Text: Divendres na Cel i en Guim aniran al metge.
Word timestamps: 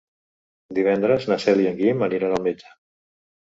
Divendres 0.77 1.29
na 1.33 1.37
Cel 1.45 1.63
i 1.65 1.69
en 1.73 1.79
Guim 1.83 2.03
aniran 2.09 2.37
al 2.41 2.45
metge. 2.51 2.75